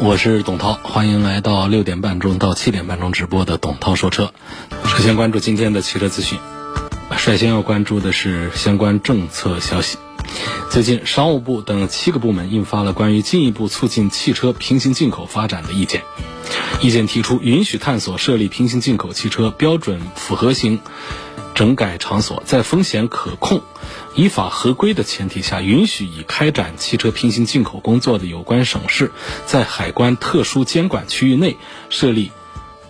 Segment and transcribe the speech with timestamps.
[0.00, 4.32] 我是董涛，欢迎来到六点半钟到七点半钟直播的董涛说车。
[4.84, 6.38] 首先关注今天的汽车资讯，
[7.16, 9.98] 率先要关注的是相关政策消息。
[10.70, 16.02] 最近，商务部等七个部门印发了关于进一步促进汽车平行进口发展的意见。
[16.80, 20.80] 意见提出，允许探索设立平行进口汽车标准符合型
[21.54, 23.62] 整改场所，在风险可控。
[24.14, 29.10] 依法合规的前提下，允许已开展汽车平行进口工作的有关省市，
[29.46, 31.56] 在海关特殊监管区域内
[31.90, 32.32] 设立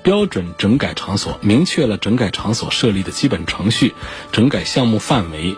[0.02, 3.94] 标准整改场所，明确了整改场所设立的基本程序、
[4.32, 5.56] 整改项目范围，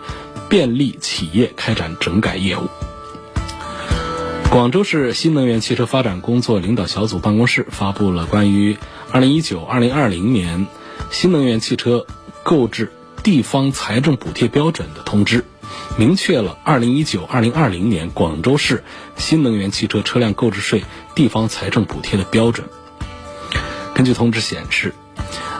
[0.49, 2.69] 便利企业开展整改业务。
[4.51, 8.77] 广州市新能源汽车发展工作领导小组办公室发布了关于
[9.13, 10.67] 2019-2020年
[11.09, 12.05] 新能源汽车
[12.43, 12.91] 购置
[13.23, 15.45] 地方财政补贴标准的通知。
[15.97, 18.83] 明确了2019、2020年广州市
[19.15, 20.83] 新能源汽车车辆购置税
[21.15, 22.67] 地方财政补贴的标准。
[23.93, 24.93] 根据通知显示，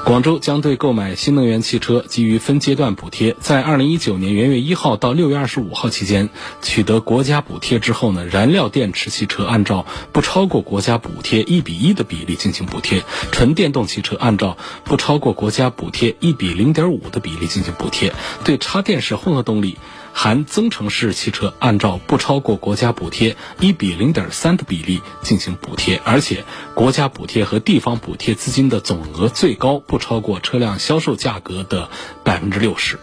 [0.03, 3.35] 广州将对购买新能源汽车给予分阶段补贴。
[3.39, 6.29] 在2019年元月1号到6月25号期间
[6.61, 18.13] 取得国家补贴之后呢，燃料电池汽车按照不超过国家补贴1比1的比例进行补贴，纯电动汽车按照不超过国家补贴1比0.5的比例进行补贴。
[18.43, 19.77] 对插电式混合动力。
[20.13, 26.43] 含增程式汽车按照不超过国家补贴一比零点三的比例进行补贴，而且
[26.75, 31.89] 国家补贴和地方补贴资金的总额最高不超过车辆销售价格的
[32.23, 32.99] 百分之六十。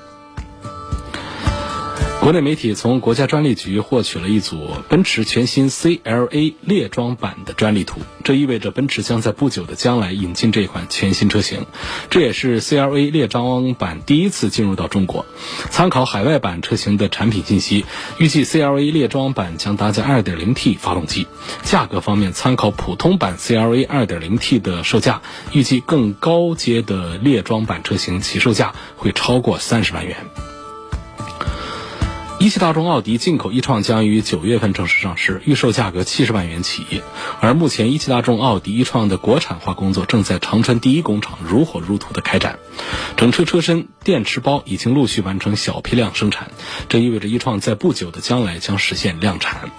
[2.20, 11.64] 国内媒体从国家专利局获取了一组奔驰全新 CLA 列装版的专利图，这意味着奔驰将在不久的将来引进这款全新车型。
[12.10, 15.24] 这也是 CLA 列装版第一次进入到中国。
[15.70, 17.86] 参考海外版车型的产品信息，
[18.18, 21.26] 预计 CLA 列装版将搭载 2.0T 发动机。
[21.62, 30.16] 价格方面，参考普通版 CLA 2.0T 的售价，预计更高阶的列装版车型起售价会超过三十万元。
[32.40, 37.02] 一汽大众奥迪进口一创将于九月份正式上市，预售价格七十万元起。
[37.40, 42.60] 而目前，一汽大众奥迪一创的国产化工作正在长春第一工厂如火如荼的开展，
[43.16, 46.52] 整车车身、电池包已经陆续完成小批量生产，
[46.88, 49.72] 这意味着一创在不久的将来将实现量产。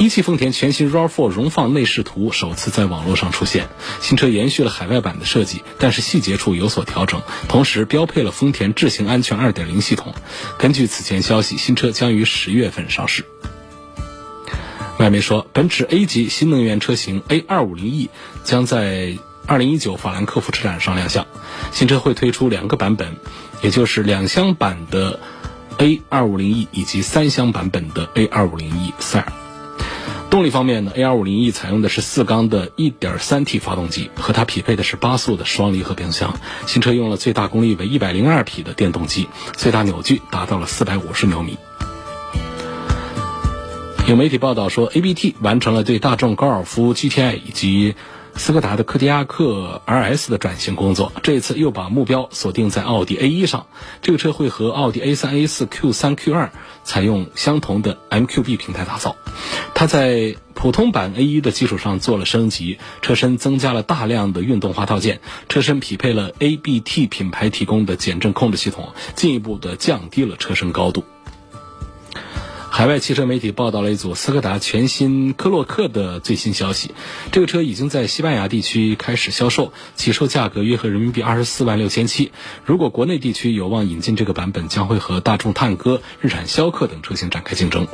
[0.00, 3.68] 一汽丰田全新 RAV4 荣放内饰图首次在网络上出现，
[4.00, 10.14] 新车延续了海外版的设计，但是细节处有所调整，同时标配了丰田智行安全2.0系统。
[10.58, 13.24] 根据此前消息，新车将于十月份上市。
[14.98, 18.08] 外媒说，奔驰 A 级新能源车型 A250e
[18.44, 19.16] 将在
[19.46, 21.26] 2019法兰克福车展上亮相，
[21.70, 23.16] 新车会推出两个版本，
[23.62, 25.20] 也就是两厢版的
[25.78, 29.32] A250e 以及三厢版本的 A250e 塞尔。
[30.32, 36.34] 动力方面呢，A250e 采用的是四缸的 1.3T 发动机，和它匹配的是八速的双离合变速箱。
[36.66, 41.58] 新车用了最大功率为102匹的电动机，最大扭矩达到了450牛米。
[44.08, 47.94] 有媒体报道说，ABT 完成了对大众高尔夫 GTI 以及
[48.36, 53.66] 斯柯达的柯迪亚克 RS 的转型工作，这一次又把目标锁定在奥迪 A1 上。
[54.00, 56.48] 这个车会和奥迪 A3、A4、Q3、Q2
[56.82, 59.16] 采用相同的 MQB 平台打造。
[59.74, 71.04] 它在普通版 A1 的基础上做了升级，车身增加了大量的运动化套件，车身匹配了 ABT 品牌提供的减震控制系统，进一步的降低了车身高度。
[72.74, 76.92] 海外汽车媒体报道了一组斯柯达全新科洛克的最新消息，
[77.30, 82.32] 这个车已经在西班牙地区开始销售，起售价格约合人民币二十四万六千七。
[82.64, 87.86] 如果国内地区有望引进这个版本，将会和大众探戈、日产逍客等车型展开竞争。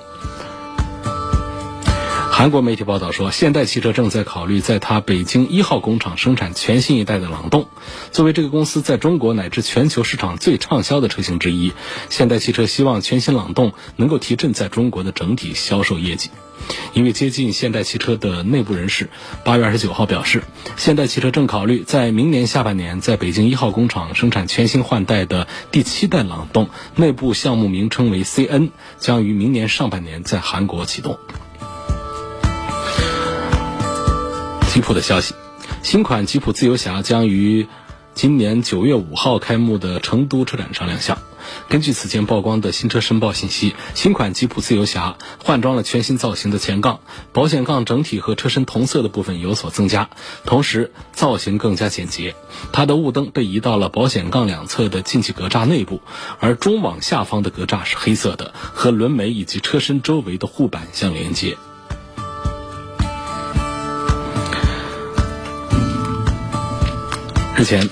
[2.39, 7.69] 韩国媒体报道说，现代汽车正在考虑在它北京一号工厂生产全新一代的朗动。
[8.13, 11.73] 作为这个公司在中国乃至全球市场最畅销的车型之一，
[12.11, 16.31] 现代汽车希望全新朗动能够提振在中国的整体销售业绩。
[16.93, 19.11] 因为接近现代汽车的内部人士，
[19.45, 20.45] 八月二十九号表示，
[20.77, 28.71] 现代汽车正考虑在明年下半年在北京一号工厂生产全新换代的第七代朗动，内部项目名称为 CN，
[29.01, 31.19] 将于明年上半年在韩国启动。
[34.69, 35.35] 吉普的消息，
[35.83, 37.67] 新款吉普自由侠将于
[38.15, 41.19] 今年九月五号开幕的成都车展上亮相。
[41.69, 47.01] 根据此前曝光的新车申报信息，新款吉普自由侠换装了全新造型的前杠，
[47.33, 50.11] 保险杠整体和车身同色的部分有所增加，
[50.45, 52.37] 同时造型更加简洁。
[52.71, 56.03] 它的雾灯被移到了保险杠两侧的进气格栅内部，
[56.41, 61.57] 而中网下方的格栅是黑色的，和轮眉以及车身周围的护板相连接。
[67.59, 67.89] 日前，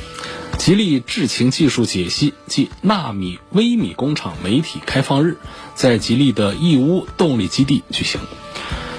[0.58, 5.38] 吉利智擎技术解析暨纳米微米工厂媒体开放日
[5.74, 8.20] 在吉利的义乌动力基地举行。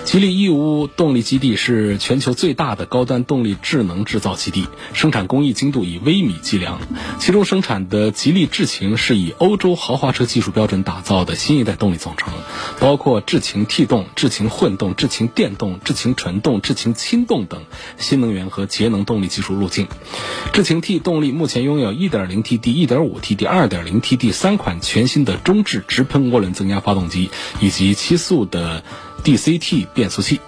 [0.08, 6.80] 吉利义乌动力基地是全球最大的高端动力智能制造基地，生产工艺精度以微米计量。
[7.20, 12.32] 其中生产的吉利智擎是以欧洲豪华车技术标准打造的新一代动力总成，
[12.80, 17.66] 包括智擎 T 动、智擎混动、智擎电动、智擎纯动、智擎轻动等
[17.98, 19.90] 新能源和节能动力技术路径。
[20.54, 28.86] 智擎 T 动力目前拥有 1.0T D、1.5T D、2.0T D 三款全新的中置直喷涡轮增压发动机，以及七速的。
[29.24, 30.40] DCT 变速器，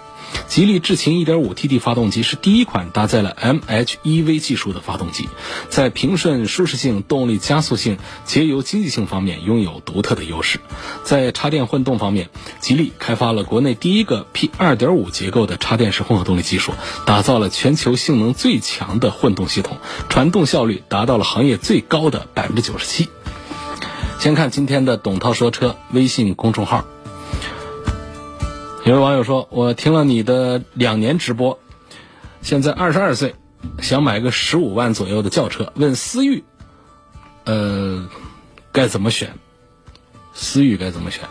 [0.46, 5.28] 吉利智擎 1.5TD 发动机是第一款搭载了 MHEV 技术的发动机，
[5.68, 10.60] 在平顺、舒适性、动力加速性、节油经济性方面拥有独特的优势。
[11.04, 12.30] 在插电混动方面，
[12.60, 16.72] 吉利开发了国内第一个 P2.5 结构的插电式混合动力技术，
[17.04, 19.78] 打造了全球性能最强的混动系统，
[20.08, 23.08] 传动效率达到了行业最高的百分之九十七。
[24.18, 26.84] 先看今天的董涛说车微信公众号。
[28.84, 31.60] 有位网友说：“我听了你的两年直播，
[32.40, 33.34] 现在二十二岁，
[33.82, 36.44] 想买个十五万左右的轿车，问思域，
[37.44, 38.08] 呃，
[38.72, 39.34] 该怎么选？
[40.32, 41.28] 思域该怎么选？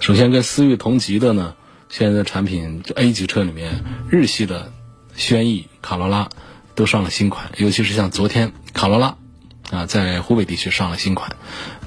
[0.00, 1.54] 首先跟思域同级的呢，
[1.90, 4.72] 现在的产品就 A 级车里面，日系的
[5.14, 6.30] 轩逸、卡罗拉
[6.74, 9.16] 都上了新款，尤其是像昨天卡罗拉
[9.70, 11.36] 啊，在湖北地区上了新款，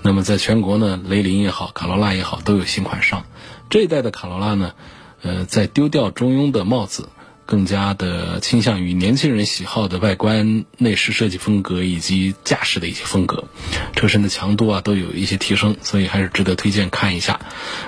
[0.04, 3.24] 那么在全国呢，雷凌也好，卡罗拉也好，都有新款上。”
[3.70, 4.74] 这一代的卡罗拉呢，
[5.22, 7.10] 呃，在丢掉中庸的帽子。
[7.50, 13.46] 更加的倾向于年轻人喜好的外观、内饰设计风格以及驾驶的一些风格，
[13.96, 17.40] 车身的强度啊都有一些提升，所以还是值得推荐看一下。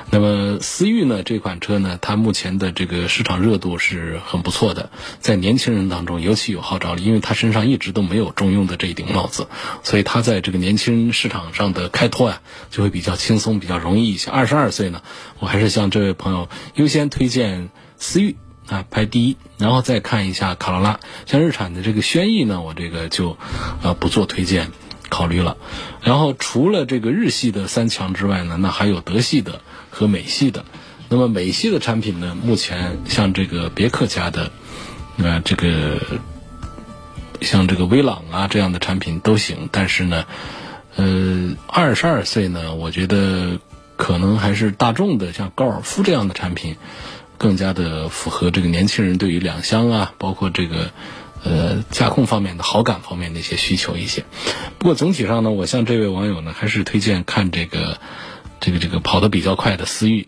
[0.09, 9.47] 那么思域呢这款车呢，它目前的这个市场热度是很不错的，在年轻人当中尤其有号召力，因为它身上一直都没有中庸的这一顶帽子，
[9.83, 12.41] 所以它在这个年轻人市场上的开拓啊
[12.71, 14.31] 就会比较轻松、比较容易一些。
[14.31, 15.03] 二十二岁呢，
[15.37, 17.69] 我还是向这位朋友优先推荐
[17.99, 18.35] 思域。
[18.67, 23.37] 啊，排第一，然后再看一下卡罗拉，像日产的这个轩逸呢，我这个就，
[23.83, 24.71] 呃，不做推荐
[25.09, 25.57] 考虑了。
[26.01, 30.63] 然后除了这个日系的三强之外呢，那还有德系的和美系的。
[31.09, 34.51] 那么美系的产品呢，目前像这个别克家的，
[35.17, 35.99] 啊，这个
[37.41, 39.67] 像这个威朗啊这样的产品都行。
[39.69, 40.23] 但是呢，
[40.95, 43.59] 呃，二十二岁呢，我觉得
[43.97, 46.77] 可能还是大众的，像高尔夫这样的产品。
[47.41, 50.91] 更加的符合这个年轻人对于两厢啊，包括这个
[51.43, 54.25] 呃驾控方面的好感方面的一些需求一些。
[54.77, 57.97] 不过总体上呢，我向这位网友呢，还是推荐看这个
[58.59, 60.27] 这个这个跑得比较快的思域。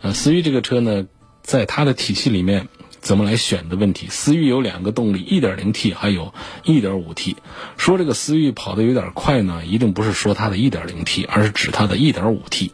[0.00, 1.04] 呃，思域这个车呢，
[1.42, 2.68] 在它的体系里面
[2.98, 4.06] 怎么来选的问题。
[4.08, 6.32] 思域有两个动力，1.0T 还有
[6.64, 7.36] 1.5T。
[7.76, 12.70] 说这个思域跑得有点快呢，一定不是说它的 1.0T，而是指它的 1.5T。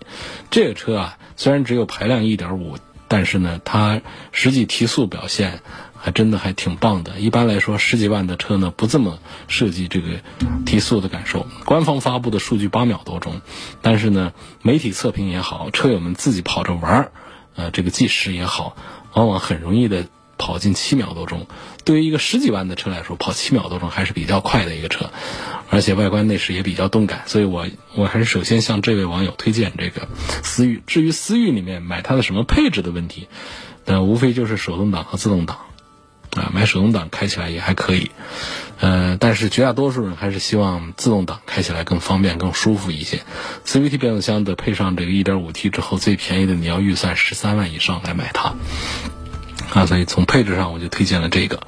[0.48, 2.76] 这个车啊，虽然只有排量1.5。
[3.10, 5.62] 但是呢，它实际提速表现
[5.98, 7.18] 还真的还挺棒的。
[7.18, 10.20] 一般来说，十几万的车呢不这么设计这个
[10.64, 11.48] 提速的感受。
[11.64, 13.40] 官方发布的数据八秒多钟，
[13.82, 17.12] 但是呢，媒体测评也好，车友们自己跑着玩儿，
[17.56, 18.76] 呃，这个计时也好，
[19.14, 20.06] 往往很容易的
[20.38, 21.48] 跑进七秒多钟。
[21.84, 25.10] 对于一个十几万的车来说，跑七秒多钟还是比较快的一个车。
[25.70, 30.08] 而且外观内饰也比较动感，所以我我还是首先向这位网友推荐这个
[30.42, 30.82] 思域。
[30.86, 33.28] 至于思域里面买它的什么配置的问题，
[33.86, 35.58] 那无非就是手动挡和自动挡，
[36.34, 38.10] 啊，买手动挡开起来也还可以，
[38.80, 43.20] 呃，但是绝大多数人还是希望自动挡开起来更方便、更舒服一些。
[43.64, 48.54] CVT 变速箱的配上这个 1.5T 之后，最便宜的你要预算十三万以上来买它，
[49.72, 51.60] 啊，所以从配置上我就推荐了这个。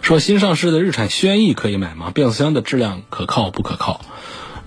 [0.00, 2.10] 说新上市的日产轩逸可以买吗？
[2.14, 4.00] 变速箱的质量可靠不可靠？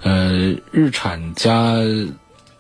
[0.04, 1.76] 呃，日产家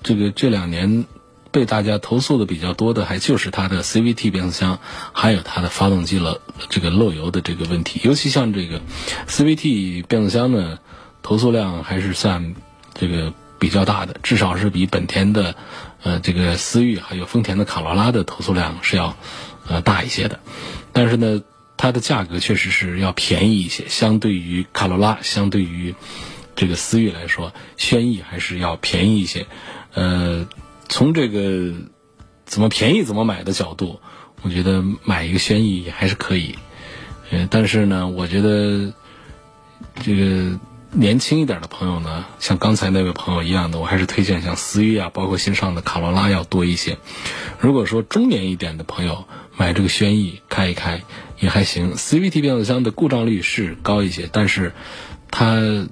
[0.01, 1.05] 这个这两年
[1.51, 4.79] 被大家投诉的比较多的，还就是它的 CVT 变速箱，
[5.12, 6.39] 还有它的发动机了
[6.70, 8.00] 这个漏油的这个问题。
[8.03, 8.81] 尤其像这个
[9.27, 10.79] CVT 变速箱呢，
[11.22, 12.55] 投诉量还是算
[12.93, 15.55] 这个比较大的，至少是比本田的
[16.01, 19.15] 呃这个思域还有丰田的卡罗拉的投诉量是要
[19.68, 20.39] 呃大一些的。
[20.91, 21.41] 但是呢。
[21.77, 25.96] 它的价格确实是要便宜一些，相对于卡罗拉，相对于
[26.56, 29.48] 这个思域来说，轩逸还是要便宜一些。
[29.96, 30.48] 呃，
[30.89, 31.74] 从这个
[32.46, 34.00] 怎么便宜怎么买的角度，
[34.44, 36.56] 我觉得买一个轩逸也还是可以。
[37.32, 38.94] 呃，但是呢，我觉得
[40.03, 40.60] 这个
[40.91, 47.00] 年轻一点的朋友呢，像刚才那位朋友一样的，我还是推荐像思域啊，包括新上的卡罗拉要多一些。
[47.60, 49.25] 如果说中年一点的朋友
[49.58, 51.01] 买这个轩逸开一开
[51.39, 54.74] 也还行，CVT 变速箱的故障率是高一些，但是
[55.29, 55.88] 它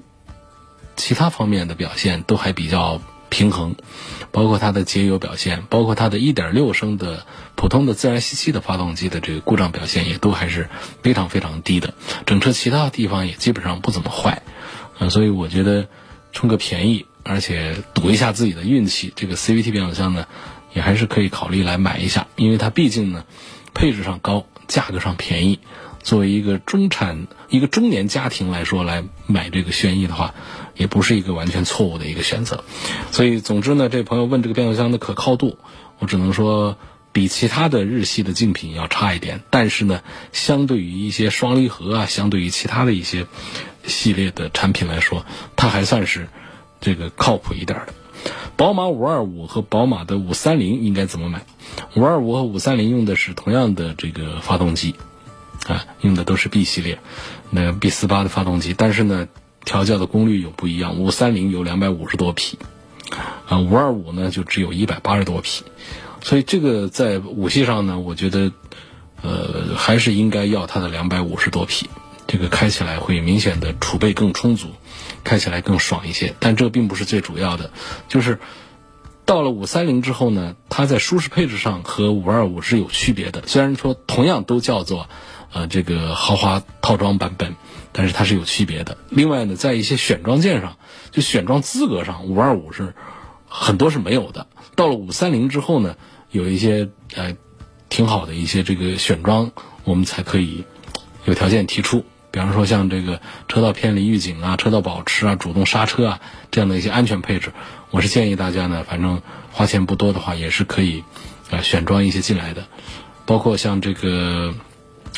[0.95, 3.75] 其他方面的表现都还比较平衡，
[4.31, 7.25] 包括它的节油表现，包括它的1.6升的
[7.55, 10.69] 普通的自然吸气的发动机的这个故障表现也都还是
[11.03, 11.93] 非常非常低的，
[12.25, 14.41] 整车其他地方也基本上不怎么坏，
[14.99, 15.87] 嗯，所以我觉得
[16.31, 20.27] 冲个便宜，而且赌一下自己的运气，这个 CVT 变速箱呢。
[20.73, 23.25] 也还是可以考虑来买一下，因为它毕竟呢，
[23.73, 25.59] 配置上高，价格上便宜。
[26.01, 30.33] 作为一个中产、一个中年家庭来说，来买这个轩逸的话，
[30.75, 32.63] 也不是一个完全错误的一个选择。
[33.11, 35.57] 所以，总之呢，这朋友问这个变速箱的可靠度，
[35.99, 36.77] 我只能说
[37.11, 39.41] 比其他的日系的竞品要差一点。
[39.49, 43.27] 但是呢，相对于一些双离合啊，相对于其他的一些
[43.85, 45.25] 系列的产品来说，
[45.57, 46.29] 它还算是
[46.79, 47.93] 这个靠谱一点的。
[48.55, 51.45] 宝马五二五和宝马的五三零应该怎么买？
[51.95, 54.95] 五二五和五三零用的是同样的这个发动机，
[55.65, 56.99] 啊，用的都是 B 系列，
[57.49, 59.27] 那 B 四八的发动机，但是呢，
[59.63, 60.97] 调教的功率有不一样。
[60.99, 62.59] 五三零有两百五十多匹，
[63.47, 65.63] 啊，五二五呢就只有一百八十多匹，
[66.21, 68.51] 所以这个在五系上呢，我觉得，
[69.21, 71.89] 呃，还是应该要它的两百五十多匹，
[72.27, 74.67] 这个开起来会明显的储备更充足。
[75.23, 77.71] 开起来更爽一些，但这并不是最主要的，
[78.07, 78.39] 就是
[79.25, 83.43] 到了五三零之后呢，它在舒适配置上和五二五是有区别的。
[83.45, 85.07] 虽然说同样都叫做
[85.53, 87.55] 呃这个豪华套装版本，
[87.91, 88.97] 但是它是有区别的。
[89.09, 90.77] 另外呢，在一些选装件上，
[91.11, 92.95] 就选装资格上，五二五是
[93.47, 94.47] 很多是没有的。
[94.75, 95.95] 到了五三零之后呢，
[96.31, 97.35] 有一些呃
[97.89, 99.51] 挺好的一些这个选装，
[99.83, 100.63] 我们才可以
[101.25, 102.03] 有条件提出。
[102.31, 106.19] 比方说像这个车道偏离预警啊、车道保持啊、主动刹车啊
[106.51, 107.51] 这样的一些安全配置，
[107.89, 109.21] 我是建议大家呢，反正
[109.51, 111.03] 花钱不多的话，也是可以
[111.49, 112.65] 啊选装一些进来的。
[113.25, 114.53] 包括像这个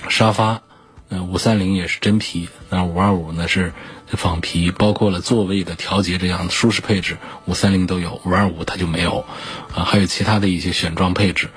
[0.10, 0.62] 沙发，
[1.10, 3.74] 呃，五三零也是真皮，那五二五呢是
[4.08, 4.72] 仿皮。
[4.72, 9.26] 包括了座位的调节这样的舒适配置，五三零都有，五二五它就没有
[9.74, 9.84] 啊。
[9.84, 11.50] 还有其他的一些选装配置，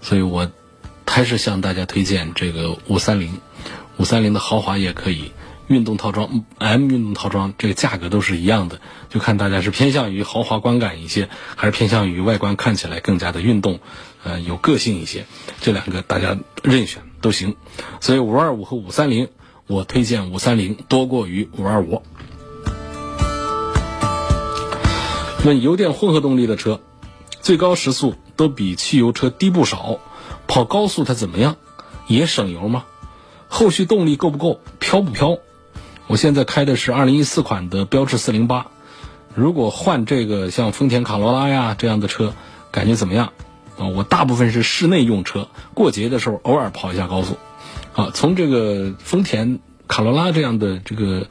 [0.00, 0.50] 所以我
[1.06, 3.40] 还是向大家推荐这个五三零。
[3.98, 5.32] 五三零的豪华也可以，
[5.66, 13.80] 运动套装 M 运动套装这个价格都是一样的，就看大家是偏向于豪华观感一些，还是偏向于外观看起来更加的运动，
[14.22, 15.26] 呃，有个性一些。
[15.60, 17.56] 这两个大家任选都行。
[18.00, 19.28] 所以五二五和五三零，
[19.66, 22.02] 我推荐五三零多过于五二五。
[25.44, 26.80] 问油电混合动力的车，
[27.40, 29.98] 最高时速都比汽油车低不少，
[30.46, 31.56] 跑高速它怎么样？
[32.06, 32.84] 也省油吗？
[33.48, 34.60] 后续动力够不够？
[34.78, 35.38] 飘不飘？
[36.06, 38.68] 我现在开的是二零一四款的标致四零八，
[39.34, 42.34] 如果换这个像丰田卡罗拉呀这样的车，
[42.70, 43.32] 感觉怎么样？
[43.78, 47.36] 啊，我大部分是室内用车，过节的时候偶尔跑一下高速。
[47.94, 51.26] 啊，从这个丰田卡罗拉这样的这个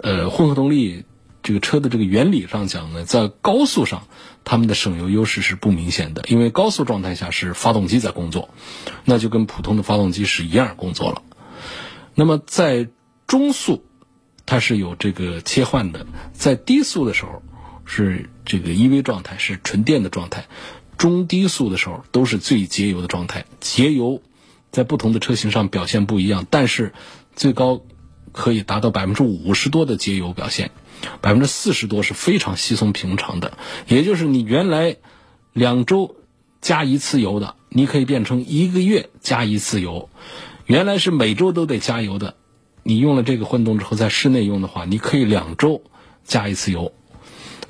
[0.00, 1.04] 呃混合动力
[1.42, 4.04] 这个车的这个原理上讲呢，在高速上
[4.44, 8.48] 他们的省油优势是不明显的，因为高速状态下是发动机在工作，
[9.04, 11.22] 那就跟普通的发动机是一样工作了。
[12.18, 12.88] 那么在
[13.26, 13.84] 中速，
[14.46, 17.42] 它是有这个切换的；在低速的时候，
[17.84, 20.44] 是这个 EV 状态，是纯电的状态；
[20.96, 23.44] 中低速的时候都是最节油的状态。
[23.60, 24.22] 节油
[24.72, 26.94] 在不同的车型上表现不一样，但是
[27.34, 27.82] 最高
[28.32, 30.70] 可以达到百分之五十多的节油表现，
[31.20, 33.58] 百分之四十多是非常稀松平常的。
[33.88, 34.96] 也就是你原来
[35.52, 36.16] 两周
[36.62, 40.08] 加一次油的，你可以变成一个月加一次油。
[40.66, 42.34] 原来是每周都得加油的，
[42.82, 45.82] 你用了这个混动之后，在室内用的话，你可以两周
[46.24, 46.92] 加一次油。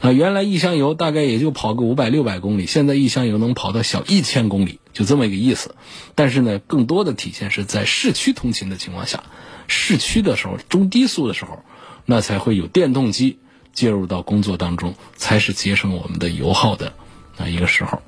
[0.00, 5.74] 啊，原来一箱油大概也就跑个五百六百公里，现在一箱油能跑到小一千公里，就这么一个意思。
[6.14, 9.24] 但是呢，更多的体现是在市区通勤的情况下，
[9.68, 11.58] 市区的时候，中低速的时候，
[12.06, 13.38] 那才会有电动机
[13.74, 16.94] 介入到工作当中，才是节省我们的油耗的
[17.36, 18.00] 啊一个时候。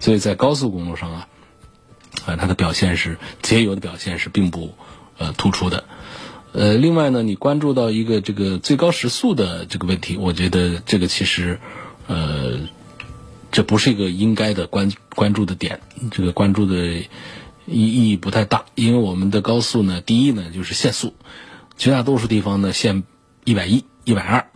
[0.00, 1.28] 所以在高速公路上啊。
[2.26, 4.74] 啊，它的表现是节油的表现是并不
[5.18, 5.84] 呃突出的，
[6.52, 11.58] 呃，另外呢，你关注到一个这个最高时速的这个问题，我觉得这个其实
[12.06, 12.60] 呃
[13.50, 17.06] 这不是一个应该的关关注的点，这个关注的意
[17.66, 21.14] 意义不太大，因为我们的高速呢，第一呢就是限速，
[21.76, 23.02] 绝大多数地方呢限
[23.44, 24.46] 一百一、一百二，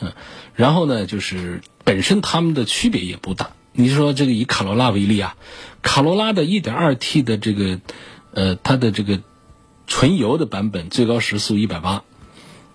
[0.00, 0.12] 嗯，
[0.54, 3.50] 然后呢就是本身它们的区别也不大。
[3.72, 5.36] 你说这个以卡罗拉为例啊，
[5.82, 7.80] 卡罗拉的 1.2T 的这个
[8.32, 9.20] 呃它的这个
[9.86, 12.02] 纯油的版本最高时速一百八，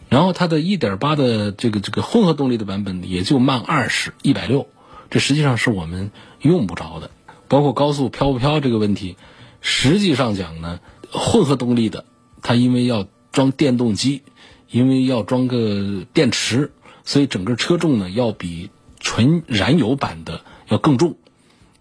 [0.09, 4.67] 然后它的1.8的这个这个混合动力的版本也就慢二十一百六，
[5.09, 6.11] 这实际上是我们
[6.41, 7.11] 用不着的。
[7.47, 9.17] 包括高速飘不飘这个问题。
[9.61, 10.79] 实际上讲呢，
[11.11, 12.05] 混合动力的，
[12.41, 14.23] 它因为要装电动机，
[14.69, 16.71] 因为要装个电池，
[17.03, 21.17] 所以整个车重呢要比纯燃油版的要更重。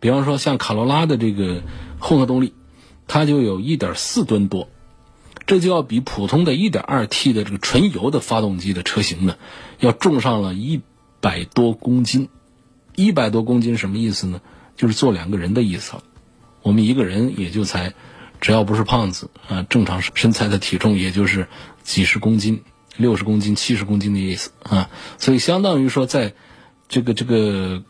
[0.00, 1.62] 比方说像卡罗拉的这个
[1.98, 2.54] 混合动力，
[3.06, 4.68] 它就有一点四吨多，
[5.46, 9.36] 这就要比普通的一点二 T 的这个纯油的发动机的车型呢，
[9.78, 10.82] 要重上了一
[11.20, 12.28] 百多公斤。
[12.96, 14.40] 一百多公斤什么意思呢？
[14.76, 16.02] 就是坐两个人的意思了。
[16.62, 17.92] 我们一个人也就才，
[18.40, 21.48] 只要不是胖子啊，正常身材的体重也就是
[21.82, 22.62] 几十公斤、
[22.96, 26.34] 六十公斤、七十公斤的意思啊，所以相当于说，在
[26.88, 27.82] 这个这个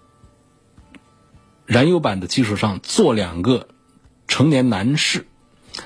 [1.67, 3.69] 燃油版的基础上做两个
[4.29, 5.27] 成年男士，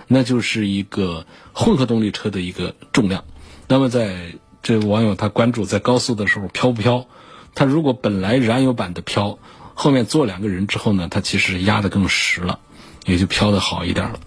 [0.07, 3.25] 那就是一个混合动力车的一个重量。
[3.67, 7.07] 那么在这网友他关注在高速的时候飘不飘？
[7.55, 9.39] 他如果本来燃油版的飘，
[9.75, 12.61] 后面坐两个人之后呢，他其实压得更实了。
[13.07, 14.21] 也就飘的好一点了。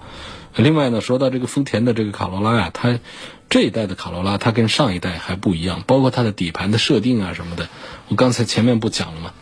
[0.56, 3.00] 另外呢，说到这个丰田的这个卡罗拉呀，它
[3.48, 7.70] 这一代的卡罗拉，它跟上一代还不一样，包括它的底盘的设定啊什么的。
[8.08, 9.34] 我刚才前面不讲了吗？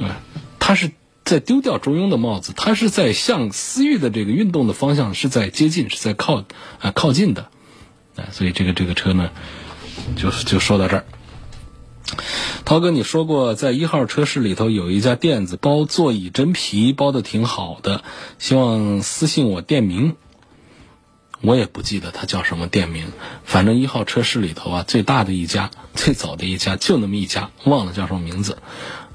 [0.00, 0.22] 啊，
[0.58, 0.90] 它是
[1.28, 6.44] 在丢掉中庸的帽子，它是在向思域的这个运动的方向是在接近，是在靠
[6.80, 7.50] 啊靠近的。
[8.16, 9.30] 啊，所以这个这个车呢，
[10.16, 11.04] 就就说到这儿。
[12.64, 18.02] 涛哥，你说过在一号车室里头有一家店子包座椅真皮，包的挺好的，
[18.38, 20.16] 希望私信我店名。
[21.40, 23.12] 我也不记得它叫什么店名，
[23.44, 28.56] 反正一号车室里头啊，最大的一家，最早的一家，就那么一家，忘了叫什么名字。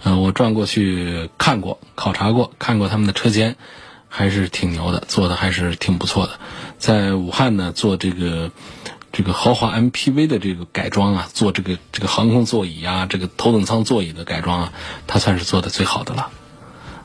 [0.04, 3.56] 嗯，我转过去看过，考察过，看过他们的车间，
[4.10, 6.40] 还是挺牛的，做的还是挺不错的。
[6.78, 8.52] 在武汉呢，做这个。
[9.16, 14.74] 这个豪华 MPV 的这个改装啊，做这个这个航空座椅啊，这个头等舱座椅的改装啊，
[15.06, 16.32] 它算是做的最好的了。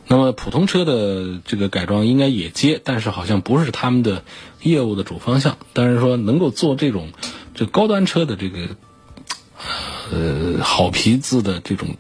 [0.06, 4.24] 那么普通车的这个改装应该也接，但是好像不是他们的
[4.62, 5.58] 业务的主方向。
[5.74, 7.11] 但是说能够做这种
[7.54, 8.68] 这高端车的这个
[10.11, 11.96] 呃好皮子的这种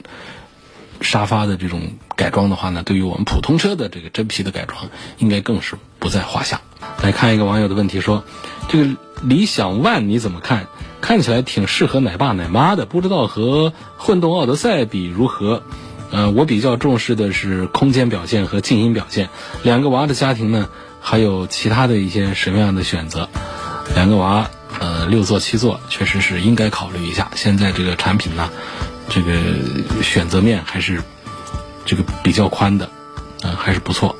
[1.08, 1.80] 沙发的这种
[2.14, 6.60] 改装的话呢，对于我们普通车的这个真皮的改装，应该更是不在话下。
[7.02, 8.24] 来看一个网友的问题说，
[8.68, 8.90] 这个。
[9.20, 10.68] 理想 ONE 你怎么看？
[11.00, 15.64] 看起来挺适合奶爸奶妈的，不知道和混动奥德赛比如何？
[16.12, 19.28] 呃，我比较重视的是空间表现和静音表现。
[19.64, 20.68] 两个娃的家庭呢，
[21.00, 23.28] 还有其他的一些什么样的选择？
[23.96, 27.28] 两个娃，呃，六座七座，确实是应该考虑一下。
[27.34, 28.50] 现在这个产品呢，
[29.08, 31.02] 这个选择面还是
[31.84, 32.88] 这个比较宽的，
[33.42, 34.16] 呃，还是不错。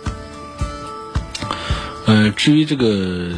[2.06, 3.30] 呃，至于这个。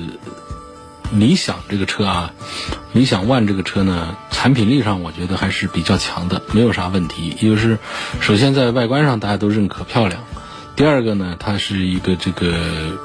[1.13, 2.33] 理想这个车啊，
[2.93, 7.33] 理想 ONE 这个车呢，产品力上我觉得还是比较强的，没有啥问题。
[7.33, 7.81] 就是，
[8.21, 10.23] 首先在外观上大家都认可漂亮，
[10.77, 12.97] 第二个呢，它是一个这个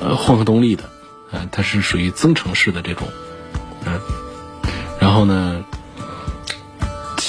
[0.00, 0.90] 呃混合动力的，
[1.30, 3.06] 呃，它是属于增程式的这种，
[3.84, 4.00] 嗯，
[4.98, 5.64] 然后呢，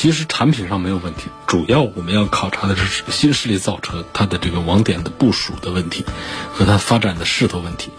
[0.04, 6.04] 其实产品上没有问题，主要我们要考察的是新势力造车它的这个网点的部署的问题
[6.52, 7.90] 和它发展的势头问题。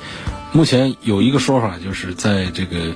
[0.52, 2.94] 目前有一个说法，就是在这个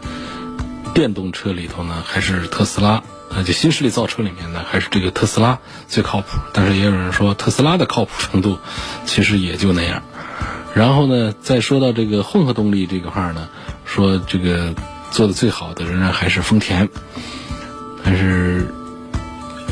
[0.92, 6.38] 电动车里头呢，还是特斯拉，呃，就新势力造车里面呢，还是这个特斯拉最靠谱。
[6.53, 8.59] 但是也有人说，特斯拉的靠谱程度
[9.07, 10.03] 其实也就那样。
[10.75, 13.49] 然后呢，再说到这个混合动力这个块呢，
[13.87, 14.75] 说这个
[15.11, 16.90] 做的最好的仍然还是丰田，
[18.05, 18.75] 但是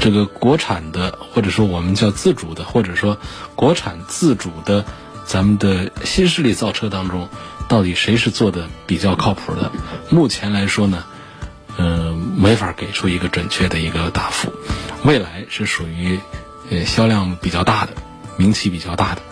[0.00, 3.18] 这个国产的，或者说我们叫自主的，或者说
[3.54, 4.84] 国产自主的，
[5.24, 7.28] 咱们的新势力造车当中。
[7.68, 9.72] 到底谁是做的比较靠谱的？
[10.08, 11.04] 目前来说呢，
[11.78, 14.52] 嗯，没法给出一个准确的一个答复。
[15.02, 16.20] 未来是属于
[16.70, 17.92] 呃销量比较大的、
[18.36, 19.22] 名气比较大的。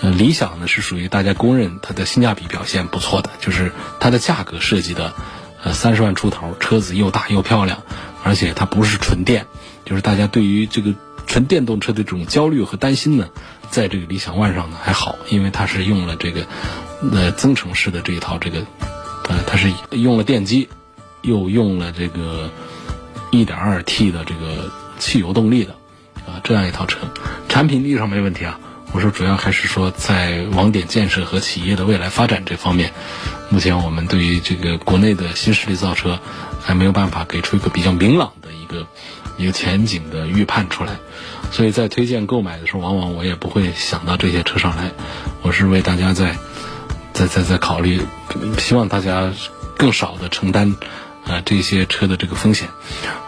[0.00, 5.12] 呃，理想呢是属于大家公认它的性价比表现不错的，就是它的价格设计的
[5.62, 7.84] 呃三十万出头，车子又大又漂亮，
[8.24, 9.46] 而且它不是纯电，
[9.88, 10.94] 就是大家对于这个
[11.26, 13.28] 纯电动车的这种焦虑和担心呢，
[13.70, 16.46] 在这个理想 ONE 上呢还好，因为它是用了这个。
[17.12, 18.66] 呃增程式的这一套，这个，
[19.28, 20.68] 呃，它是用了电机，
[21.22, 22.50] 又用了这个
[23.30, 25.76] 1.2T 的这个汽油动力的，
[26.26, 26.98] 啊，这样一套车，
[27.48, 28.58] 产品力上没问题啊。
[28.92, 32.92] 我说主要还是说在网点建设和企业的未来发展这方面，
[33.48, 36.18] 目前我们对于这个国内的新势力造车
[36.60, 38.88] 还没有办法给出一个比较明朗的一个
[39.38, 40.98] 一个前景的预判出来，
[41.50, 44.90] 所以在推荐购买的时候，往往我也不会想到这些车上来，
[45.40, 46.36] 我是为大家在
[47.14, 48.02] 在在在考虑，
[48.58, 49.32] 希望大家
[49.78, 50.76] 更少的承担。
[51.24, 52.70] 啊，这些车的这个风险，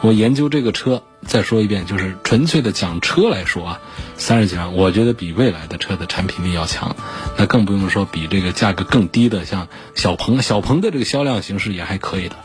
[0.00, 3.80] 我研究这个车，再说一遍，就是纯粹的讲车来说啊，
[4.16, 6.96] 三十几万，我觉得比未来的车的产品力要强，
[7.36, 12.36] 那更不用说比这个价格更低的，像小鹏，小鹏的这个销量形势也还可以的，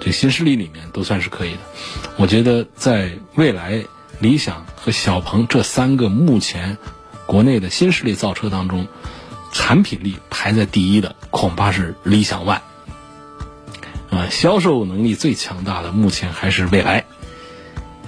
[0.00, 1.58] 这新势力里面都算是可以的。
[2.16, 3.84] 我觉得在未来，
[4.18, 6.78] 理想和小鹏这三个目前
[7.26, 8.86] 国内的新势力造车当中，
[9.52, 12.60] 产品力排在第一的恐怕是理想 ONE。
[14.10, 17.04] 啊，销售能力最强大的目前还是蔚来，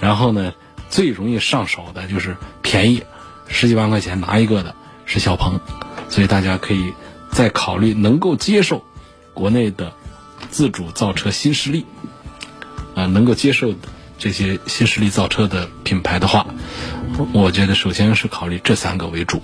[0.01, 0.53] 然后呢，
[0.91, 3.03] 最容易上手的就是便宜，
[3.49, 5.61] 十几万块钱拿一个的是小鹏，
[6.09, 6.93] 所以大家可以
[7.31, 8.85] 再考虑能够接受
[9.35, 9.93] 国内的
[10.51, 11.85] 自主造车新势力，
[12.95, 13.75] 啊，能够接受
[14.19, 16.47] 这些新势力造车的品牌的话，
[17.33, 19.43] 我觉得首先是考虑这三个为主，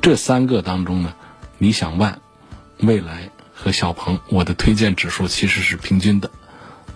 [0.00, 1.14] 这三个当中呢，
[1.58, 2.14] 理想 ONE、
[2.78, 3.30] 蔚来。
[3.62, 6.30] 和小鹏，我的推荐指数其实是平均的，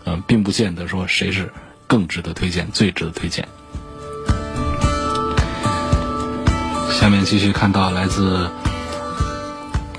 [0.04, 1.52] 嗯，并不见得说谁是
[1.86, 3.48] 更值得推荐、最值得推荐。
[6.90, 8.48] 下面继续看到来自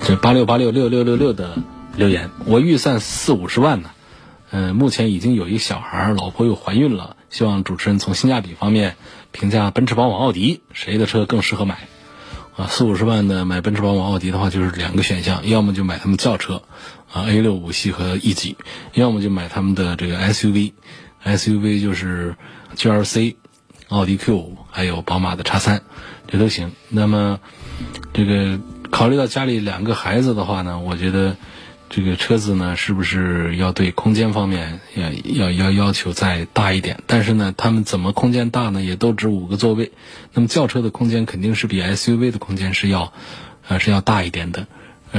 [0.02, 1.58] 这八六八六六六六六的
[1.95, 3.91] 留言，我预算四五十万呢，
[4.50, 8.95] 嗯，目前已经有一小孩，老婆又怀孕了，希望主持人从性价比方面
[9.32, 11.88] 评价奔驰、宝马、奥迪，谁的车更适合买？
[12.56, 16.63] 啊，四五十万的买奔驰、宝马、奥迪的话，就是两个选项，要么就买他们轿车，
[17.12, 18.58] 啊 A 六五系和 E 级，
[18.93, 20.71] 要么就买他们的这个 SUV
[21.26, 22.36] SUV 就是
[22.78, 23.36] GLC、
[23.90, 25.82] 奥迪 Q 五，还有宝马的叉三，
[26.28, 26.72] 这都行。
[26.88, 27.40] 那么，
[28.14, 28.60] 这个
[28.90, 31.36] 考虑到家里两个孩子的话呢，我觉得。
[31.88, 37.00] 这个车子呢，是不是要对空间方面要要要要求再大一点？
[37.06, 38.82] 但是呢，他们怎么空间大呢？
[38.82, 39.92] 也都只五个座位。
[40.34, 43.14] 那么轿车的空间肯定是比 SUV 的空间是要，
[43.68, 44.66] 呃是要大一点的，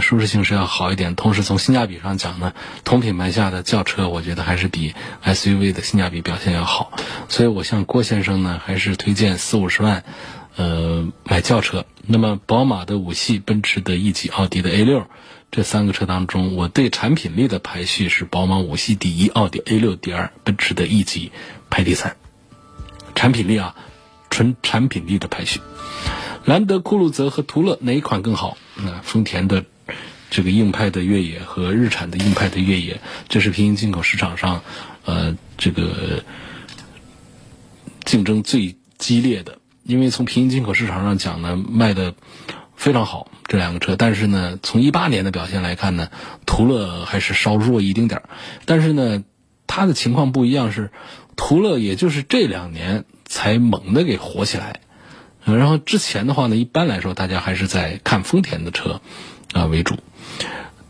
[0.01, 1.15] 舒适性是要好一点。
[1.15, 2.53] 同时从性价比上讲呢，
[2.85, 4.95] 同品牌下的轿车，我觉得还是比
[5.25, 6.93] SUV 的性价比表现要好。
[7.29, 10.05] 所以我向郭先生呢，还是推荐四五十万，
[10.57, 11.87] 呃买轿车。
[12.07, 15.07] 那么宝马的五系、奔驰的 E 级、奥迪的 A 六。
[15.53, 21.31] 这三个车当中，我对产品力的排序是宝马五系第一，奥迪 A 六第二，奔驰的 E 级
[21.71, 22.17] 排第三。
[23.15, 23.75] 产品力啊，
[24.29, 25.61] 纯产品力的排序。
[26.45, 28.59] 兰德酷路泽和途乐哪一款更好？
[28.75, 29.65] 那丰田的
[30.37, 34.61] 这个硬派的越野和日产的硬派的越野，这是平行进口市场上
[35.07, 36.23] 呃这个
[38.05, 39.57] 竞争最激烈的。
[39.83, 42.15] 因为从平行进口市场上讲呢，卖的
[42.75, 43.31] 非常好。
[43.47, 46.11] 这两个车，但是呢，从一八年的表现来看呢，
[46.45, 48.29] 途乐还是稍弱一丁点儿。
[48.67, 49.25] 但是呢，
[49.67, 50.91] 它的情况不一样，是
[51.35, 54.81] 途乐也就是这两年才猛的给火起来。
[55.47, 59.01] 然后之前的话呢，一般来说大家还是在看丰田的车
[59.55, 59.97] 啊为主。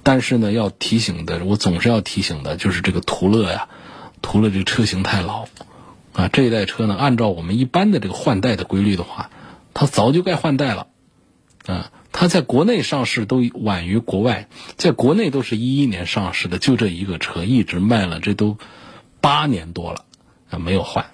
[0.03, 3.69] 但是呢，要提醒的，我总是要提醒的，就是这个途乐呀，
[4.23, 5.47] 途乐这个车型太老
[6.13, 6.29] 啊。
[6.29, 9.31] 这一代车呢，按照我们一般的这个换代的规律的话，
[9.75, 10.87] 它早就该换代了
[11.67, 11.91] 啊。
[12.13, 18.57] 它在国内上市都晚于国外，在国内都是一一年上市的，就这一个车一直卖了，这都
[19.21, 20.05] 八年多了
[20.51, 21.07] 啊，没有换。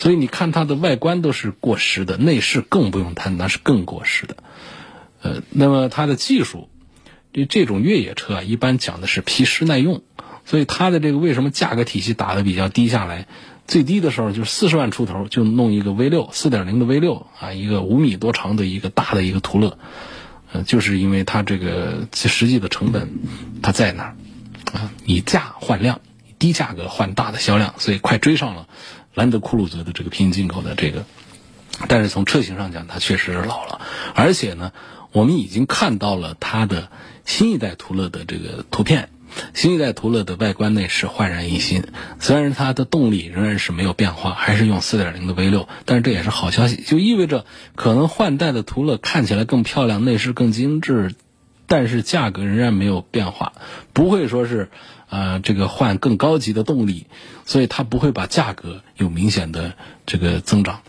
[0.00, 4.36] 所以你看它的外观都是过时的，内饰更不用谈，那是更过时的。
[5.22, 6.68] 呃，那么它的技术，
[7.32, 10.02] 这这种越野车啊，一般讲的是皮实耐用，
[10.44, 13.26] 所以它的这个为什么价格体系打的比较低下来？
[13.66, 19.78] 最低的时候就是四十万出头就弄一个 V 六四点零的 V 六啊，一个五米多长的一个大的一个途乐。
[20.50, 23.10] 呃，就是因为它这个实际的成本，
[23.60, 24.16] 它在那儿，
[24.72, 26.00] 啊，以价换量，
[26.38, 28.66] 低价格换大的销量，所以快追上了
[29.12, 31.04] 兰德酷路泽的这个平行进口的这个。
[31.86, 33.82] 但是从车型上讲，它确实是老了，
[34.14, 34.72] 而且呢，
[35.12, 36.90] 我们已经看到了它的
[37.24, 39.08] 新一代途乐的这个图片。
[39.52, 41.84] 新一代途乐的外观内饰焕然一新，
[42.18, 47.44] 虽然它的动力仍然是没有变化，还是用4.0的 V6，但是这也是好消息，就意味着
[47.76, 51.14] 可能换代的途乐看起来更漂亮，内饰更精致，
[51.66, 53.52] 但是价格仍然没有变化，
[53.92, 54.70] 不会说是，
[55.10, 57.06] 呃，这个换更高级的动力，
[57.44, 59.74] 所以它不会把价格有明显的
[60.06, 60.80] 这个增长。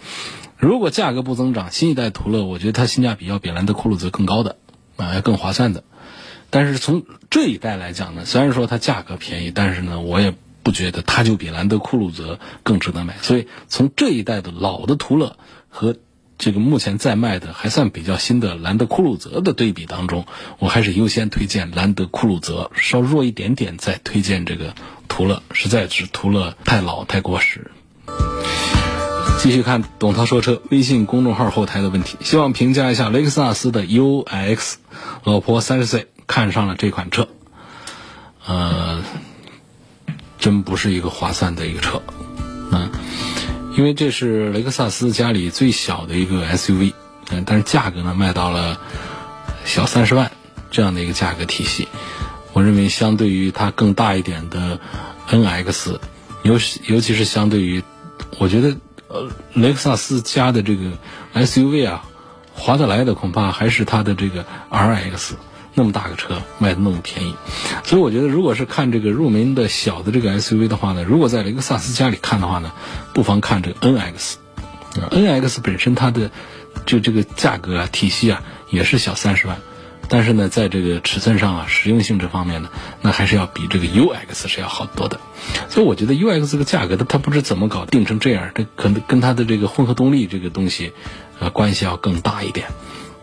[0.60, 4.58] 如果价格不增长，新一代途乐我觉得它性价比要比兰德酷路泽更高的，
[4.98, 5.86] 啊，要更划算的。
[6.50, 13.16] 但是从这一代来讲呢，虽然说它价格便宜，但是呢，我也不觉得它就比兰德酷路泽更值得买。
[13.22, 15.38] 所以从这一代的老的途乐
[15.70, 15.96] 和
[16.38, 20.26] 这个目前在卖的还算比较新的兰德酷路泽的对比当中，
[20.58, 24.76] 我还是优先推荐兰德酷路泽，稍弱一点点再推荐这个
[25.08, 27.72] 途乐，实在是途乐太老太过时。
[29.38, 34.76] 继续看董涛说车微信公众号后台的问题，希望评价一下雷克萨斯的 UX。
[35.24, 37.28] 老婆三十岁看上了这款车，
[38.46, 39.02] 呃，
[40.38, 42.02] 真不是一个划算的一个车，
[42.72, 42.90] 嗯，
[43.78, 46.94] 因为这是雷克萨斯家里最小的一个 SUV，
[47.32, 48.78] 嗯，但是价格呢卖到了
[49.64, 50.32] 小三十万
[50.70, 51.88] 这样的一个价格体系，
[52.54, 54.80] 我认为相对于它更大一点的
[55.30, 55.98] NX，
[56.44, 57.82] 尤尤其是相对于，
[58.38, 58.76] 我觉得。
[59.10, 60.92] 呃，雷克萨斯家的这个
[61.34, 62.06] SUV 啊，
[62.54, 65.32] 划得来的恐怕还是它的这个 RX，
[65.74, 67.34] 那么大个车卖的那么便宜，
[67.84, 72.72] 所以我觉得如果是看这个入门的小的这个 SUV 的话呢，如果在雷克萨斯家里看的话呢，
[73.14, 76.30] 不妨看这个 NX，NX 本身它的
[76.86, 79.58] 就这个价格啊体系啊也是小三十万。
[80.10, 82.70] 但是呢，在这个尺寸上啊，实用性这方面呢，
[83.02, 85.20] 那还是要比这个 UX 是要好多的。
[85.70, 90.94] 所以我觉得 UX 这个价格，它它不知怎么搞定成这样，这可能跟它的这个混合动力这个东西，
[91.40, 92.68] 呃，关系要更大一点。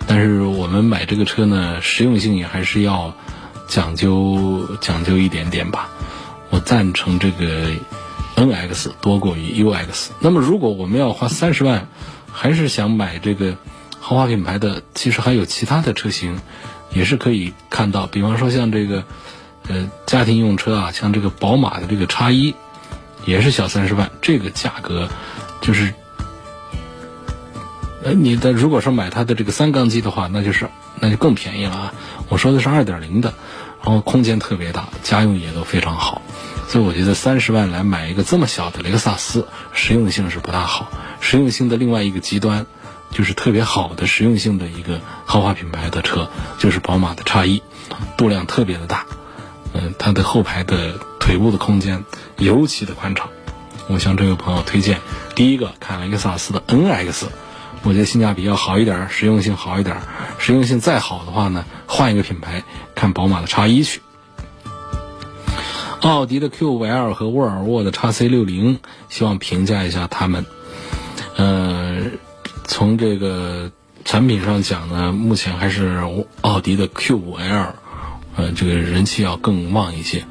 [0.07, 3.14] 但是我们买这个车呢，实用性也还是要
[3.66, 5.90] 讲究讲究一点点吧。
[6.51, 7.72] 我赞成这个
[8.37, 10.11] NX 多过于 UX。
[10.20, 11.88] 那么如果我们要花三十万，
[12.33, 13.57] 还是想买这个
[13.99, 16.38] 豪华品牌的，其实还有其他的车型。
[16.92, 19.05] 也是可以看到，比方说像这个，
[19.68, 22.55] 呃，家庭用车啊，像这个宝马的这个叉一，
[23.25, 25.09] 也是小三十万，这个价格
[25.61, 25.92] 就是，
[28.03, 30.68] 呃，你的如果说买它的这个三缸机的话，那就是
[31.01, 31.94] 那就更便宜了啊。
[32.29, 33.35] 我说的是二点零的，
[33.83, 36.22] 然后空间特别大，家用也都非常好，
[36.68, 40.90] 所以我觉得三十万来买一个这么小的雷克萨斯，实用性是不大好。
[41.20, 42.66] 实用性的另外一个极端。
[43.11, 47.62] 就是特别好的实用性的一个豪华品牌的车，就是宝马的叉一，
[48.19, 49.07] 度量特别的大，
[49.73, 52.05] 嗯，它的后排的腿部的空间
[52.37, 53.29] 尤其的宽敞。
[53.88, 55.01] 我向这位朋友推荐，
[55.35, 57.27] 第一个看雷克萨斯的 NX，
[57.85, 59.97] 我觉得性价比要好一点，实用性好一点，
[60.38, 62.64] 实用性再好的话呢，换一个品牌
[62.95, 64.03] 看宝马的叉一去。
[66.03, 70.45] 奥迪的 Q5L 和沃尔沃的叉 C 六零，希望评价一下他们，
[71.37, 71.86] 呃。
[72.66, 73.70] 从这个
[74.05, 76.02] 产品上讲呢，目前还是
[76.42, 77.70] 奥迪的 Q5L，
[78.37, 80.24] 呃，这个人气要更旺一些。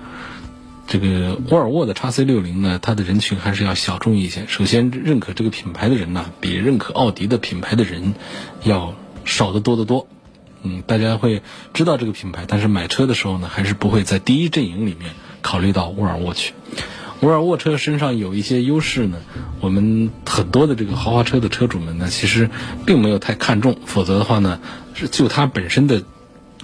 [0.87, 4.45] 这个沃尔沃的 x C 六零呢，它的人群还是要小众一些。
[4.47, 8.13] 首先，认可这个品牌的人呢，比认可奥迪的品牌的人
[8.63, 8.93] 要
[9.23, 10.07] 少得多得多。
[10.61, 11.41] 嗯，大家会
[11.73, 16.53] 知道这个品牌，但是买车的时候呢，还是不会在第一阵营里面考虑到沃尔沃去。
[17.25, 19.17] 沃尔沃车身上有一些优势呢，
[19.59, 22.51] 我们很多的这个豪华车的车主们呢，其实
[22.85, 23.79] 并没有太看重。
[23.87, 24.59] 否则的话呢，
[24.93, 26.03] 是就它本身的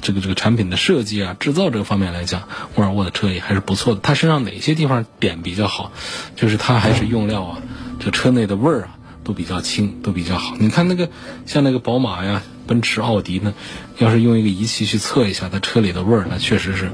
[0.01, 2.43] 这个这个产品的设计啊、制造这个方面来讲，
[2.75, 4.01] 沃尔沃的车也还是不错的。
[4.03, 5.91] 它身上哪些地方点比较好？
[6.35, 7.57] 就是它还是用料啊，
[7.99, 10.55] 这车内的味儿啊都比较轻，都比较好。
[10.59, 11.09] 你看那个
[11.47, 13.55] 像那个宝马呀、奔驰、奥迪呢，
[13.97, 16.91] 要是用一个仪器去测一下它车里的味儿，那确实是。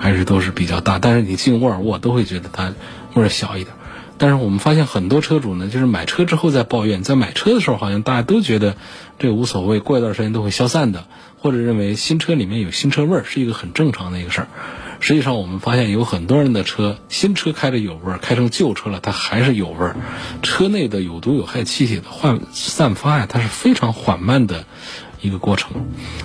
[0.00, 2.72] 还是都是比较大，但是你进沃尔沃都会觉得它
[3.18, 3.74] 味儿小一点。
[4.20, 8.76] 但是我们发现很多车主呢，就是买车之后再抱怨，在买车的时候好像大家都觉得
[9.18, 11.06] 这无所谓，过一段时间都会消散的，
[11.38, 14.48] 或者认为新车里面有新车味儿是一个很正常的一个事儿。
[14.98, 19.94] 实际上我们发现有很多人的车，新车开着有味儿，开成旧车了它还是有味儿。
[20.42, 24.64] 车内的有毒有害气体的换散发呀，它是非常缓慢的
[25.20, 25.70] 一个过程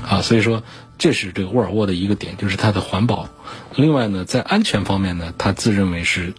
[0.07, 0.63] 啊，所以说。
[0.95, 3.27] 这是这个沃尔沃的一个点，就是它的环保。
[3.75, 6.33] 另外呢，在安全方面呢，它自认为是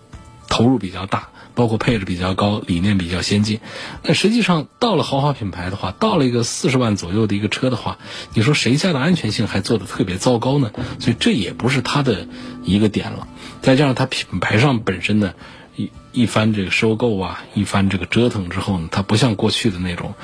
[0.54, 3.58] 投入比较大，包括配置比较高，理念比较先进。
[4.04, 7.98] 那实际上到了豪华品牌的话，到了一个四十万左右的一个车的话，
[8.34, 10.70] 你说谁家的安全性还做的特别糟糕呢？
[11.00, 12.28] 所以这也不是它的
[12.62, 13.26] 一个点了。
[13.62, 15.34] 再加上它品牌上本身呢，
[15.74, 20.14] 一一番这个收购啊，一番这个折腾之后呢，它不像过去的那种。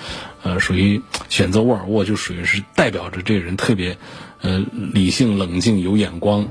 [0.42, 3.98] 呃，属于选择沃尔沃，就属于是代表着这个人特别，
[4.40, 4.64] 呃，
[4.94, 6.48] 理性、冷静、有眼光，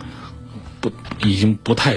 [0.81, 0.91] 不，
[1.23, 1.95] 已经不太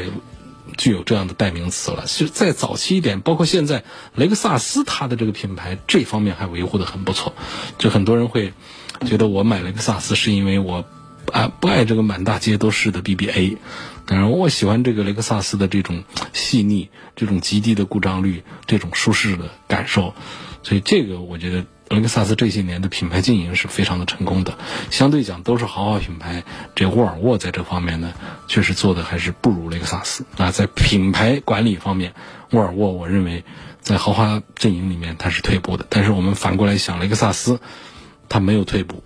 [0.76, 2.04] 具有这样的代名词了。
[2.06, 7.34] 其实再早期一点，包括现在雷克萨斯，它的这个品牌这方面还维护的很不错。
[7.78, 8.52] 就很多人会
[9.06, 10.84] 觉得我买雷克萨斯是因为我
[11.32, 13.56] 啊不爱这个满大街都是的 BBA，
[14.06, 20.14] 当然我喜欢这个雷克萨斯的这种细腻、这种极低的故障率、这种舒适的感受。
[20.62, 21.64] 所以这个我觉得。
[21.92, 24.56] 雷克萨斯这些年的品牌经营是非常的成功的，
[24.90, 26.42] 相对讲都是豪华品牌。
[26.74, 28.14] 这沃尔沃在这方面呢，
[28.48, 30.50] 确实做的还是不如雷克萨斯啊。
[30.50, 32.14] 在品牌管理方面，
[32.50, 33.44] 沃尔沃我认为
[33.80, 35.84] 在豪华阵营里面它是退步的。
[35.90, 37.60] 但是我们反过来想，雷克萨斯
[38.28, 39.04] 它没有退步，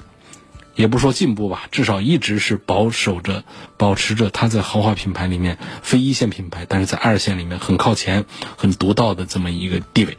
[0.77, 3.43] 也不说进步吧，至少一直是保守着、
[3.77, 10.17] 保持着它在豪华品牌里面非一线品牌，但是在二线里面很靠前、很独到的这么一个地位。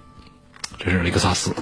[0.78, 1.56] 这是雷克萨斯。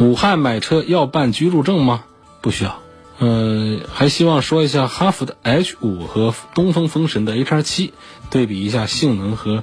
[0.00, 2.04] 武汉买车要办居住证吗？
[2.40, 2.80] 不需要。
[3.20, 7.94] 呃，还希望说一下哈弗的 H 五和东风风神的 HR 七，
[8.28, 9.62] 对比一下性能和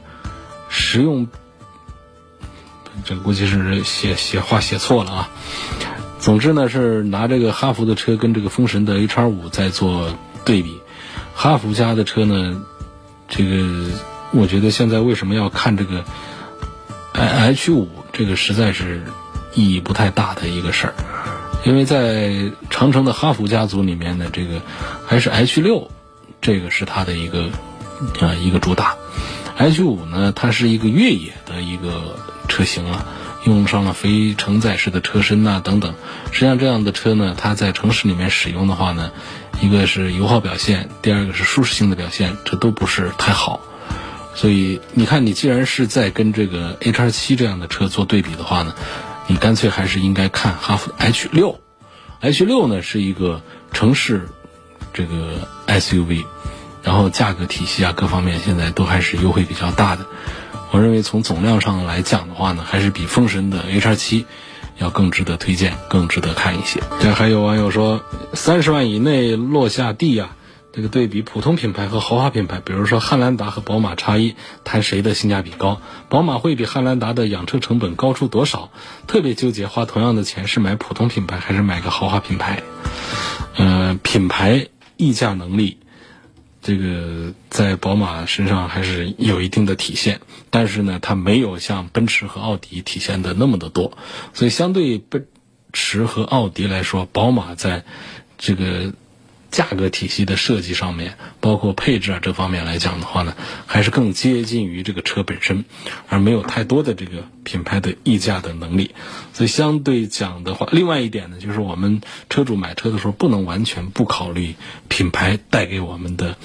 [0.69, 1.27] 实用。
[3.03, 5.29] 这估计是写写话写错了啊。
[6.19, 10.15] 总之呢，是拿这个哈弗的车跟这个风神的 HR 五在做
[10.45, 10.79] 对比。
[11.35, 12.63] 哈弗家的车呢，
[13.27, 13.91] 这个
[14.31, 16.05] 我觉得现在为什么要看这个
[17.13, 17.89] H 五？
[18.13, 19.03] 这个实在是。
[19.53, 20.93] 意义不太大的一个事儿，
[21.65, 24.61] 因为在长城的哈弗家族里面呢，这个
[25.05, 25.91] 还是 H 六，
[26.41, 27.49] 这个是它的一个
[28.19, 28.95] 啊一个主打。
[29.57, 32.15] H 五呢，它是一个越野的一个
[32.47, 33.05] 车型了，
[33.43, 35.93] 用上了非承载式的车身呐等等。
[36.31, 39.11] 实际上这样的车呢，它在城市里面使用的话呢，
[39.61, 43.59] 一个是油耗表现，第二个是舒适性的表现，这都不是太好。
[44.33, 48.73] 所以你看，你既然是在跟这个 H 七这样的车做对比的话呢？
[49.31, 51.61] 你干脆还是应该看哈弗 H 六
[52.19, 53.41] ，H 六呢是一个
[53.71, 54.27] 城市
[54.91, 56.25] 这个 SUV，
[56.83, 60.05] 然后价格体系啊各方面现在都还是优惠比较大的。
[60.71, 64.25] 我认为从总量上来讲的话呢，还是比风神的 H 七
[64.79, 66.81] 要更值得推荐，更值得看一些。
[66.99, 68.01] 这还有网友说，
[68.33, 70.31] 三十万以内落下地呀。
[70.73, 75.81] 这个对比普通品牌和豪华品牌，比如说汉兰达和宝马叉一，谈谁的性价比高？
[76.07, 78.71] 宝马会比汉兰达的养车成本高出多少？
[79.05, 82.63] 特别纠结，花同样的钱是买普通品牌还是买个豪华品牌？
[83.57, 85.77] 呃，品牌溢价能力，
[86.61, 93.97] 这个在宝马身上还是有一定的体现，但是呢，它没有像奔驰和奥迪体现的那么的多，
[94.33, 95.27] 所以相对奔
[95.73, 97.83] 驰和奥迪来说，宝马在
[98.37, 98.93] 这个。
[99.51, 103.35] 价格体系的设计上面，包括配置啊这方面来讲的话呢，
[103.67, 105.65] 还是更接近于这个车本身，
[106.07, 108.95] 而没有太多的这个品牌的溢价的能力。
[109.33, 114.55] 所以相对讲的话，另外一点呢，就是我们车主买车的时候不能完全不考虑
[114.87, 116.37] 品牌带给我们的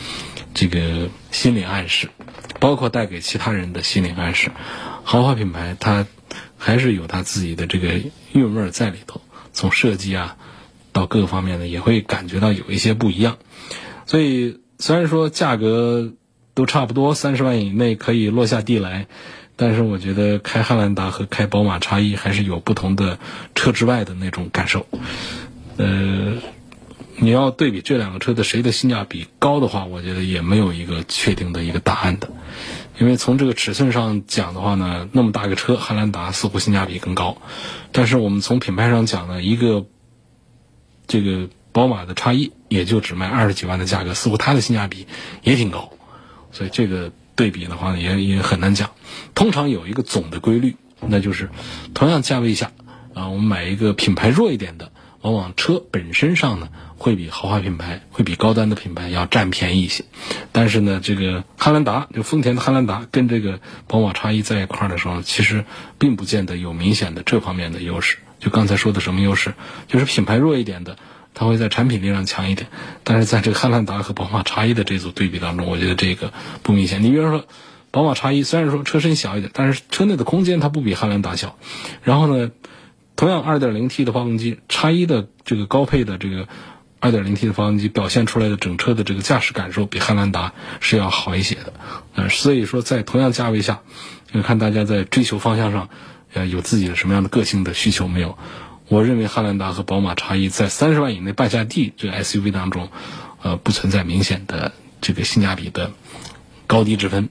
[0.53, 2.11] 这个心理暗示，
[2.59, 4.51] 包括带给其他人的心理暗示。
[5.05, 6.07] 豪华品牌它
[6.59, 8.01] 还是有它自己的这个
[8.33, 9.21] 韵味在里头，
[9.53, 10.37] 从设计啊。
[10.97, 13.37] 到各个方面呢，也会感觉到有一些不一样。
[14.07, 16.15] 所以虽然说价格
[16.55, 19.07] 都差不多，三十万以内可以落下地来，
[19.57, 23.19] 但是我觉得开汉兰达和开宝马叉一还是有不同的
[23.55, 24.87] 车之外的那种感受。
[25.77, 26.39] 呃，
[27.17, 32.31] 你要对比这两个车的谁的性价比高的话，我觉得也没有一个确定的一个答案的。
[32.99, 37.37] 因为从这个尺寸上讲的话呢，那么大个车，汉兰达似乎性价比更高。
[37.93, 39.85] 但是我们从品牌上讲呢，一个。
[41.07, 45.07] 这个宝马的叉一也就只卖二十几万的价格，似乎它的性价比
[45.43, 45.93] 也挺高，
[46.53, 48.91] 所以这个对比的话呢，也也很难讲。
[49.35, 51.51] 通常有一个总的规律，那就是
[51.95, 52.73] 同样价位下
[53.15, 54.91] 啊，我们买一个品牌弱一点的，
[55.21, 60.05] 往往车本身上呢会比豪华品牌、会比高端的品牌要占便宜一些。
[60.53, 65.65] 但是呢，这个汉兰达就丰田的汉兰达跟这个宝马叉一在一块儿的时候，其实
[65.99, 68.19] 并不见得有明显的这方面的优势。
[68.39, 69.55] 就刚才说的什么优势，
[69.89, 70.97] 就是品牌弱一点的，
[71.35, 72.69] 它会在产品力上强一点。
[73.03, 77.03] 但是在这个汉兰达和宝马叉一的这组对比当中，我觉得这个不明显。
[77.03, 77.45] 你比如说，
[77.91, 81.59] 宝马叉一虽然说车身小一点，但是车内的空间它不比汉兰达小。
[82.03, 82.51] 然后呢，
[83.17, 86.47] 同样 2.0T 的发动机，叉一的这个高配的这个
[87.01, 91.73] 2.0T 的发动机表现出来的整车的这个驾驶感受比汉兰达是要好一些的。
[92.15, 93.81] 呃，所以说在同样价位下，
[94.33, 95.89] 你看大家在追求方向上。
[96.37, 98.37] 呃，有自己的什么样的个性的需求没有？
[98.89, 102.91] 我认为汉兰达和宝马差异在三十万以内办下地这个 SUV 当中，
[103.41, 105.93] 呃，不存在明显的这个性价比的
[106.67, 107.31] 高低之分。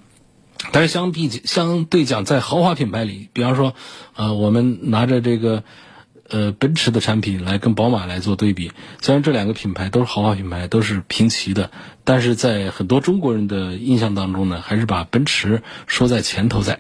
[0.72, 3.76] 但是相比相对讲，在豪华品牌里，比方说，
[4.16, 5.64] 呃，我们拿着这个
[6.28, 8.72] 呃奔驰的产品来跟宝马来做对比，
[9.02, 11.70] 虽然这两个品牌都是豪华品牌，都是平齐的，
[12.04, 16.80] 但是在很多中国人的印象当中呢，还是把奔驰说在前头在。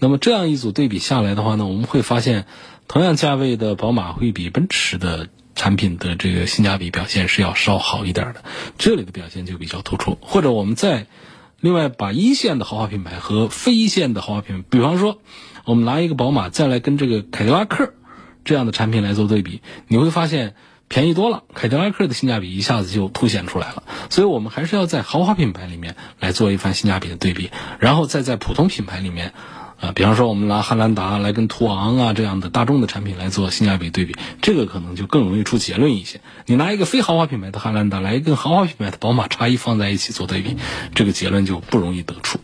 [0.00, 2.46] 那么这样一组对比下来的话呢，我们会发现，
[2.86, 8.44] 同样价位的宝马会比奔驰的产品的这个性价比表现是要稍好一点的，
[8.78, 10.16] 这里的表现就比较突出。
[10.20, 11.06] 或者我们再
[11.58, 15.18] 另外把一线的豪华品牌和非一线的豪华品牌，比方说，
[15.64, 17.92] 我们拿一个宝马再来跟这个凯迪拉克
[18.44, 20.54] 这样的产品来做对比，你会发现
[20.86, 23.82] 便宜多了，凯迪拉克的性价比一下子就凸显出来了。
[24.10, 29.34] 所以我们还是要在豪华品牌里面来做一番性价比的对比，然后再在普通品牌里面。
[29.80, 36.20] 啊，比方说我们拿汉兰达来跟途昂啊这样的大众的产品来做性价比对比，这个可能就更容易出结论一些。
[36.46, 40.56] 你拿一个非豪华品牌的汉兰达来跟豪华品牌的宝马叉一放在一起做对比，
[40.94, 42.38] 这个结论就不容易得出。